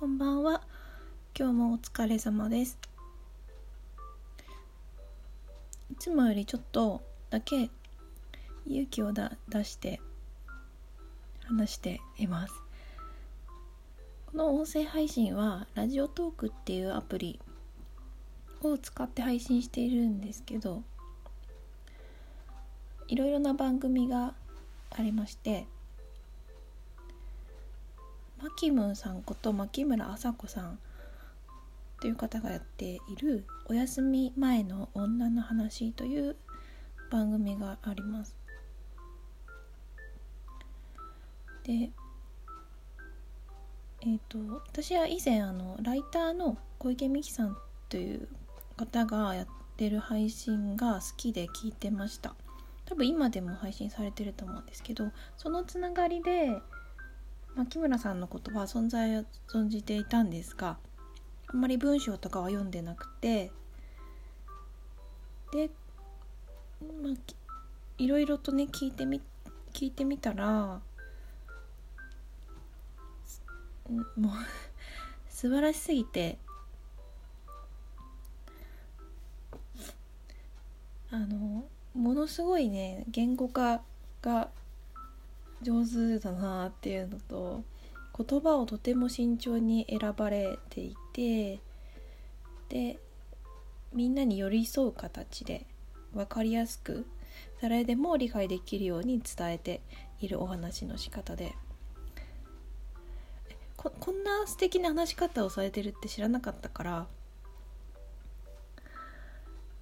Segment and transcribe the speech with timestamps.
[0.00, 0.62] こんばんは。
[1.38, 2.78] 今日もお疲れ様です。
[5.92, 7.68] いつもよりちょっとだけ
[8.66, 10.00] 勇気をだ出して
[11.44, 12.54] 話しています。
[14.32, 17.38] この音声配信はラジオトークっていうアプリ
[18.62, 20.82] を使って配信しているんですけど、
[23.06, 24.32] いろいろな番組が
[24.88, 25.66] ありまして、
[28.42, 30.78] マキムンさんこと牧村麻子さん
[32.00, 36.36] という方がやっている「お休み前の女の話」という
[37.10, 38.34] 番組があります。
[41.64, 41.90] で
[44.02, 47.56] えっ、と私は以前あのライターの小池美紀さん
[47.90, 48.28] という
[48.78, 49.46] 方がやっ
[49.76, 52.34] てる配信が好きで聞いてました
[52.86, 56.62] 多分今でも配信されてると思うんですけどそのつながりで
[57.60, 60.78] 牧村さんのことは存在を存じていたんですが
[61.46, 63.52] あんまり文章とかは読んでなくて
[65.52, 65.68] で、
[66.80, 67.12] まあ、
[67.98, 69.20] いろいろとね聞いてみ
[69.74, 70.80] 聞いてみたら
[73.90, 74.00] もう
[75.28, 76.38] 素晴らしすぎて
[81.10, 83.82] あのものすごいね言語化
[84.22, 84.48] が
[85.62, 87.62] 上手だなっていうのと
[88.16, 91.60] 言葉をとても慎重に選ばれていて
[92.68, 92.98] で
[93.92, 95.66] みんなに寄り添う形で
[96.14, 97.06] 分かりやすく
[97.60, 99.80] 誰でも理解できるように伝えて
[100.20, 101.54] いるお話の仕方で。
[103.80, 107.06] ここんな素敵な話し方をされてるって知らなかったから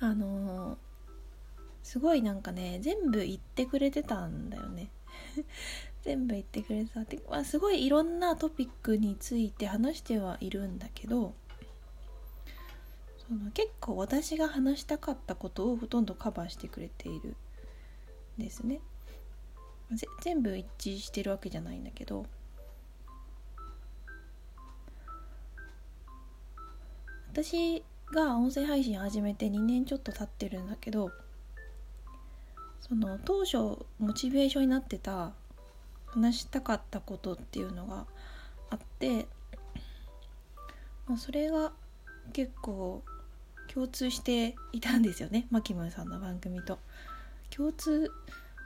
[0.00, 0.76] あのー、
[1.82, 4.88] すごいなんかね全部言ってくれてたんだよね。
[6.02, 11.34] 全部言ってくれたって、まあ、すごいいろんなトピックについて話してはいるんだけど
[13.28, 17.36] その結構私が話したかったことをほとんどカバーしてくれている
[18.38, 18.80] んですね。
[20.22, 22.26] 全部一致してるわけじゃないんだけど。
[27.32, 27.82] 私
[28.12, 31.10] が音声配信始めて2年ちょっと経ってるんだけど
[32.92, 35.32] その当初モチベーションになってた
[36.04, 38.04] 話したかったことっていうのが
[38.68, 39.26] あって、
[41.06, 41.72] まあ、それが
[42.34, 43.02] 結構
[43.72, 46.78] 共通していたんですよねマキムさんの番組と。
[47.48, 48.12] 共通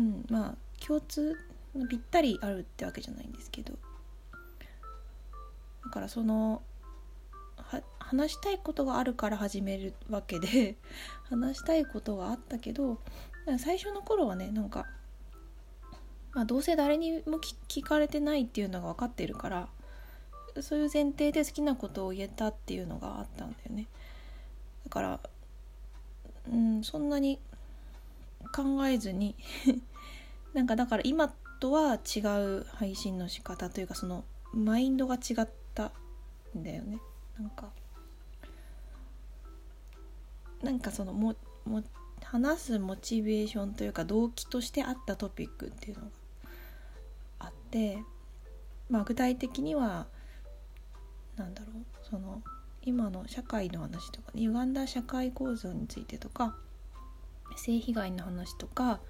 [0.00, 1.36] うんまあ共通
[1.88, 3.74] ぴったりあるってわけじゃないんですけど
[5.84, 6.62] だからその
[8.08, 10.76] 話したいことがあるから始めるわけで
[11.28, 12.98] 話したいことがあったけど
[13.56, 14.86] 最初の頃はねなんか、
[16.32, 17.38] まあ、どうせ誰にも
[17.68, 19.68] 聞かれてないっていうのが分かってるから
[20.60, 23.86] そういう前提で好きなことを言えたっていうのがあったんだよね。
[24.84, 25.20] だから
[26.50, 27.38] うんそんなに
[28.54, 29.34] 考えずに
[30.54, 32.20] なんかだから今とは違
[32.60, 35.92] う配信の仕方というかそのマインドが違った
[36.56, 36.98] んだよね。
[37.38, 37.70] なんか
[40.62, 41.82] なんかそのもも
[42.30, 46.08] 話すモチベーションというか動機としてあったトピックっていうのが
[47.38, 47.98] あって
[48.90, 50.06] まあ具体的には
[51.36, 52.42] なんだろうその
[52.82, 56.54] 今の社会の話とか、ね、歪んだ社会構造についてとか
[57.56, 59.00] 性被害の話とか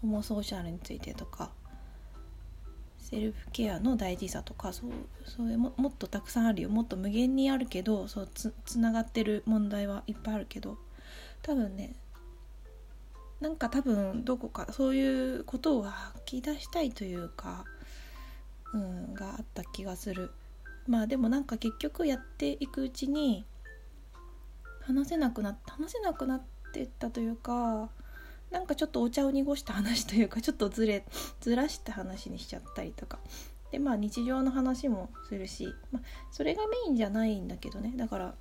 [0.00, 1.50] ホモソーシャルについてとか
[2.98, 4.90] セルフケアの大事さとかそう
[5.24, 6.68] そういうももっとたくさんあるよ。
[6.68, 10.76] もっと無限にあるけどそうつつながってる問題はいっぱいあるけど
[11.42, 11.94] 多分ね
[13.40, 17.64] なんか多分どこかそういうことを吐き出したいというか、
[18.74, 20.32] うん、があった気がする。
[20.86, 23.44] まあでもなんか結局やっていくうちに
[24.80, 27.90] 話せなくなって話せなくなってったというか
[28.50, 31.04] なんかちょっとお茶を濁した話というかちょっとずれ
[31.40, 33.18] ずらした話にしちゃったりとか。
[33.70, 37.92] でまあ日常の話もするし、まあ、それがメインじゃないんだけどね。
[37.96, 38.34] だから、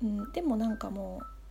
[0.00, 1.41] うん、でもなんかもう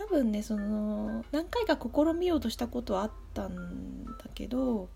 [0.00, 4.88] 多分ねその何回か試みようとしたことはあったんだけど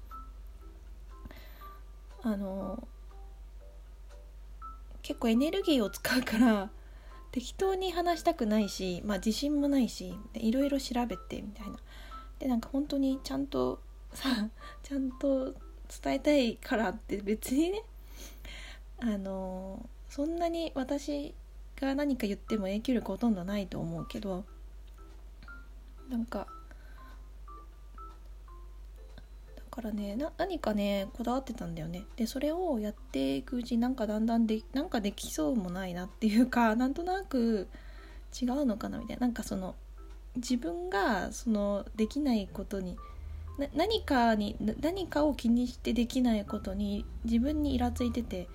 [2.23, 2.89] あの
[5.03, 6.71] 結構エネルギーを使うから
[7.33, 11.77] 適当に話したくないし、まあ、自信もないしいろいろ調べてみたいな。
[12.39, 13.81] でなんか本当にちゃんと
[14.15, 14.49] さ
[14.83, 15.53] ちゃんと
[16.03, 17.83] 伝えたいからって別にね
[19.01, 21.35] あのそんなに私
[21.77, 24.47] が何か言っても影響力ほとんどないと思うけど
[26.09, 26.47] なんか
[29.57, 32.05] だからね何かねこだわってたんだよね。
[32.17, 37.69] でそれをやっていくうちなんかだんだんでなんかできそうもないなっていうか なんとなく
[38.41, 39.23] 違うのかなみたいな。
[39.23, 39.75] なんかその
[40.37, 42.97] 自分がそのできないことに
[43.75, 48.49] 何かに何かを気にしてできないことに自分にイラついてて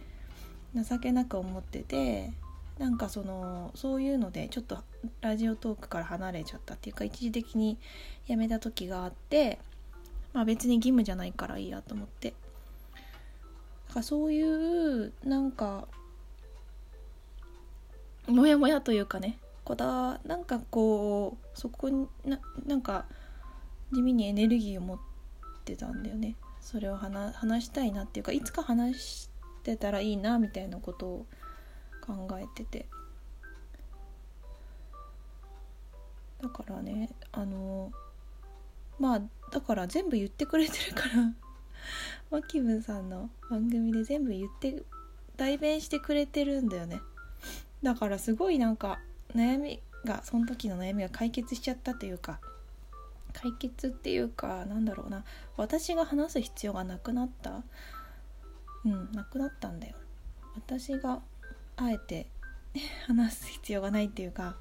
[0.75, 2.31] 情けなく思ってて
[2.80, 4.78] なんかそのそういうのでちょっと
[5.22, 7.78] ラジオトークから離れちゃったっていうか一時的に
[8.26, 9.60] やめた時があって
[10.34, 12.34] まあ別に義務じゃないからいいやと思って。
[13.90, 15.88] だからそういうなんか
[18.28, 23.06] モヤモヤというかねこだなんかこうそこにななんか
[23.92, 25.00] 地味にエネルギーを持っ
[25.66, 26.36] てたんだよね。
[26.62, 29.30] それを話話したいなっていうかいつか話し
[29.64, 31.26] てたらいいなみたいなことを
[32.15, 32.88] 考えてて。
[36.41, 37.91] だからねあの
[38.97, 39.21] まあ
[39.51, 41.33] だから全部言ってくれてるから。
[42.31, 44.83] マキムさんの番組で全部言って
[45.38, 47.01] 代弁してくれてるんだよね。
[47.81, 49.00] だからすごいなんか
[49.33, 52.39] 悩みがその時の悩みが解決しちゃったというか。
[53.31, 55.23] 解決っていうかなんだろうな。
[55.56, 57.63] 私が話す必要がなくなった？
[58.85, 59.95] うんなくなったんだよ。
[60.56, 61.21] 私が
[61.81, 62.28] あえて
[63.08, 64.58] 話す必要がないっていうか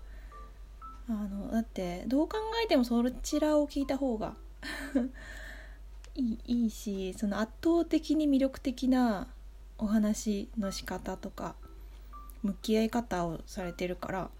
[1.09, 4.37] あのだってどう考えてもそちらを聞いた方が
[6.15, 9.27] いいいいしその圧倒的に魅力的な
[9.79, 11.55] お話の仕方とか
[12.43, 14.31] 向き合い方をされてるから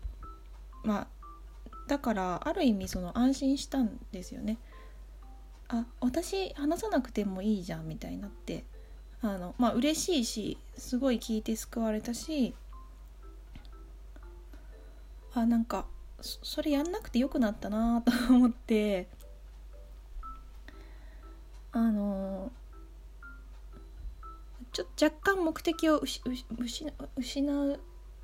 [0.85, 1.07] まあ
[1.89, 4.59] だからある意味その安心したんですよね。
[5.69, 8.65] あ私話さなくてもいいじゃんみたいになって
[9.21, 12.55] あのまあ嬉しいしすごい聞いて救われたし
[15.41, 15.87] あなんか
[16.21, 19.09] それやんなくてよくなったなと思って。
[21.71, 22.51] あの
[24.73, 27.81] ちょっと若干目的を失う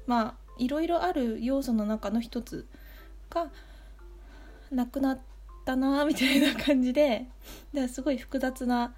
[0.06, 2.66] まあいろいろある要素の中の一つ
[3.31, 3.50] が
[4.70, 5.20] なくなっ
[5.64, 7.26] たなみたいな感じで。
[7.72, 8.94] ですごい複雑な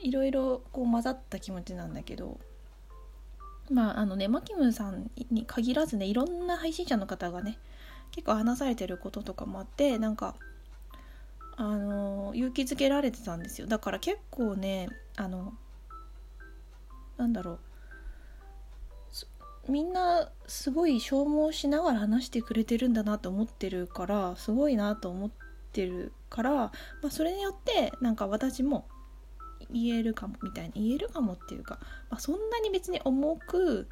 [0.00, 2.38] いろいろこう混ざった気持ちなんだけど。
[3.70, 7.58] まああのねマキムさんに限らずねいろんな配信者の方がね
[8.10, 10.36] 結構話されてることとかもあってなんか
[11.56, 13.66] あの勇気づけられてたんですよ。
[13.66, 15.54] だから結構ねあの
[17.16, 17.58] なんだろう。
[19.68, 25.30] みんなすごい消耗しながら話してくれてるんだなと思ってるからすごいなと思っ
[25.72, 26.72] てるから、ま
[27.08, 28.86] あ、それによってなんか私も
[29.72, 30.72] 言えるかもみたいな。
[30.74, 31.78] 言えるかもっていうか、
[32.10, 33.88] まあ、そんなに別に重く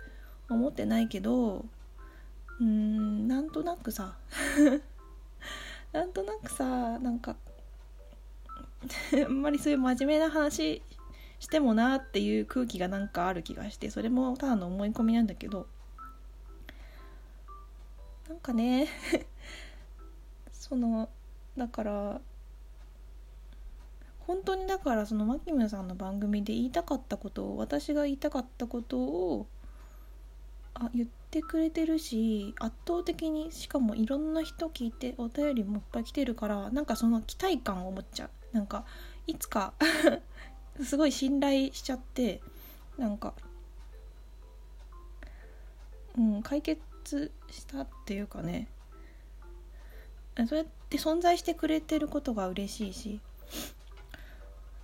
[0.49, 1.65] 思ってないけど
[2.61, 4.17] うんなんとなくさ
[5.93, 7.37] なんとなくさなんか
[9.25, 10.82] あんまりそういう真面目な話
[11.41, 15.67] してもなっていう空気がなんかある気がしてそれもただの思い込みなんだけど
[18.29, 18.88] なんかね
[20.53, 21.09] その
[21.56, 22.20] だから
[24.26, 29.47] 本当にだからそのマキムさんの番組で言いたかったことを私が言いたかったことを
[30.75, 38.31] あ言ってくれてるし圧倒的にしかもいろんな人聞いてお便りもいっぱい来てるからなんかその期待感を持っちゃう。
[38.56, 38.85] なんか
[39.26, 39.75] いつか
[40.82, 42.41] すごい信頼しちゃって
[42.97, 43.35] なんか
[46.17, 48.69] うん解決したっていうかね。
[50.48, 53.20] そうやって存在してくれてることが嬉しいし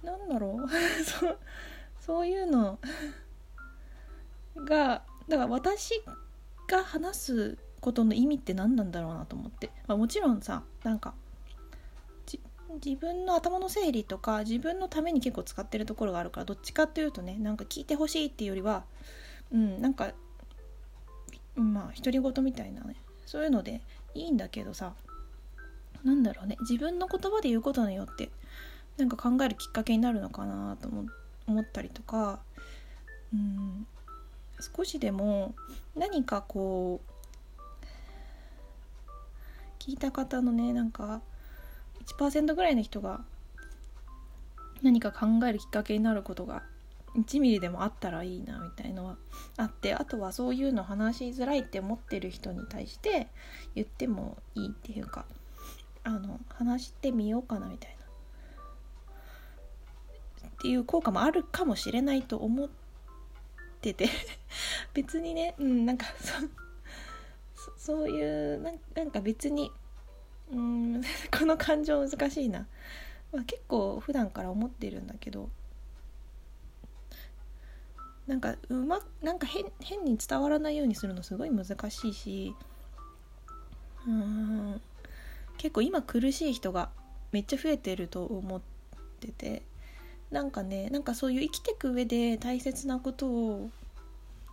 [0.02, 0.68] なんだろう。
[1.04, 1.38] そ
[2.00, 2.78] そういうの
[4.56, 6.02] がだから私
[6.66, 11.14] が話すことの意味って何なんだろうなと思って、まあ、もちろんさなんか
[12.84, 18.84] 自分の頭の整理とか自分のために結構使ってるところがあるからどっちかっていうとねなんか聞いてほしいっていうよりは
[19.52, 20.12] うんなんか
[21.56, 22.94] まあ独り言みたいなね
[23.26, 23.80] そういうので
[24.14, 24.94] いいんだけどさ
[26.04, 26.56] なんだろうね。
[26.60, 28.30] 自分の言葉で言うことによって
[29.00, 30.88] なんか考えるきっかけになるのかなと
[31.46, 32.40] 思ったりとか
[33.32, 33.86] うん
[34.76, 35.54] 少しでも
[35.96, 37.10] 何かこう
[39.78, 41.22] 聞いた方のねなんか
[42.18, 43.22] 1%ぐらいの人が
[44.82, 46.62] 何か考えるきっかけになることが
[47.16, 49.16] 1ミリでもあったらいいなみたいのは
[49.56, 53.28] あってあとはそういうの話しづらいって思ってる人に対して
[53.74, 55.24] 言ってもいいっていうか
[56.04, 57.99] あの話してみようかなみたいな。
[60.46, 62.68] っていう効果もあるかもしれないと思っ
[63.80, 64.08] てて。
[64.94, 66.06] 別にねうんなんか
[67.54, 68.60] そそういう
[68.94, 69.70] なんか別に
[70.52, 71.02] うん
[71.36, 72.66] この感情難しいな。
[73.32, 75.48] まあ、結構普段から思ってるんだけど。
[78.26, 82.54] なんかうまなんか変変に伝わらないようにするのすごい難しいし。
[84.06, 84.80] うん。
[85.58, 86.90] 結構今苦しい人が
[87.32, 88.60] めっちゃ増えてると思っ
[89.20, 89.62] てて。
[90.30, 93.70] なんかねなんかそういう生きていく上で大切なことを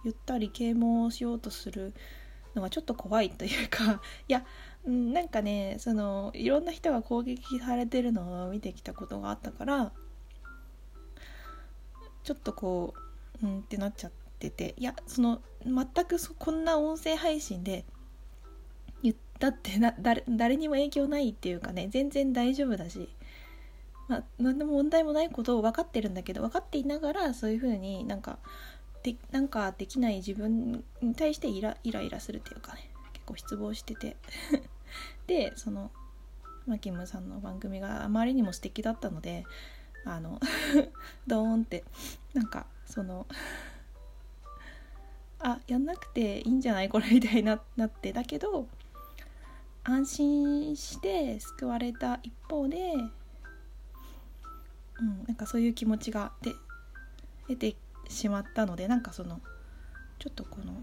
[0.03, 1.93] 言ったり啓蒙しようとする
[2.55, 4.45] のがちょっと怖いというか いや、
[4.85, 9.91] うん、なんかねそのいろんな人が攻撃されてるのを見てきたことがあったから
[12.23, 12.93] ちょっとこ
[13.41, 17.85] ううんってなっちゃってていやその全くこんな音声配信で
[19.03, 23.09] 言ったってな誰誰にも影響ないっていうかね全然大丈夫だし
[24.07, 28.39] まあ、何でも問題もないことを分かってるんだけど分かっていながらそういうふうになんか
[29.03, 34.15] でなんかできない自分に対してイライライラするっていうかね結構失望してて。
[35.27, 35.91] でその
[36.65, 39.45] マキムさんの番組があまりにも素敵だったので
[40.05, 40.39] あの
[41.27, 41.83] ドーンって
[42.33, 43.25] なんかその
[45.39, 46.89] あやんなくていいんじゃない？
[46.89, 48.67] これみたいになってだけど
[49.83, 52.93] 安心して救われた一方で
[54.99, 56.55] うん、なんかそういう気持ちがで
[57.47, 57.75] 出て
[58.09, 59.41] しまったのでなんかその
[60.19, 60.73] ちょっとこの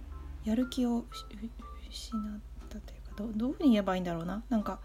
[0.44, 1.04] やる気を
[1.90, 4.42] 失ったというかどどういうふうに言えばいいんだろうな。
[4.48, 4.80] なんか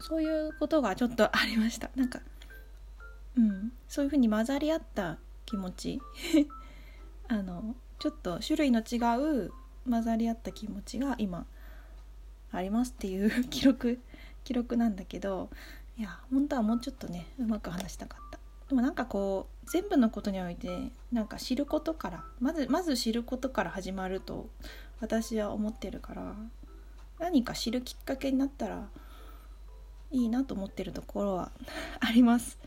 [0.00, 1.90] そういうことがちょっとありました。
[1.94, 2.20] なんか
[3.36, 6.00] うんそういうふうに混ざり合った気持ち。
[7.28, 8.96] あのちょっと種類の違
[9.44, 9.52] う
[9.88, 11.46] 混ざり合った気持ちが今
[12.50, 14.00] ありますっていう 記録
[14.44, 15.50] 記録なんだけど
[15.98, 18.38] いや本当はもうちょっとねうまく話したかった。
[18.68, 24.48] でもなんかこう全部のことにおいてなんか知ることからまずまず知ることから始まると
[25.00, 26.34] 私は思ってるから
[27.18, 28.88] 何か知るきっかけになったら
[30.10, 31.52] いいなと思ってるところは
[32.00, 32.58] あります。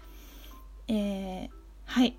[0.87, 1.49] えー、
[1.85, 2.17] はい。